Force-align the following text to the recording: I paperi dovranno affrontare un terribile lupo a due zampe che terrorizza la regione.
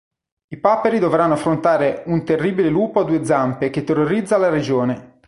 I 0.47 0.57
paperi 0.57 0.97
dovranno 0.97 1.35
affrontare 1.35 2.01
un 2.07 2.25
terribile 2.25 2.69
lupo 2.69 3.01
a 3.01 3.03
due 3.03 3.23
zampe 3.23 3.69
che 3.69 3.83
terrorizza 3.83 4.35
la 4.37 4.49
regione. 4.49 5.17